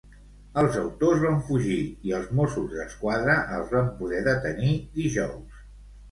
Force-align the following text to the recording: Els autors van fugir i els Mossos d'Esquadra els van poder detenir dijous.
Els 0.59 0.75
autors 0.83 1.19
van 1.23 1.35
fugir 1.49 1.75
i 2.09 2.13
els 2.19 2.31
Mossos 2.39 2.71
d'Esquadra 2.77 3.35
els 3.57 3.69
van 3.75 3.91
poder 3.99 4.23
detenir 4.29 4.71
dijous. 4.97 5.61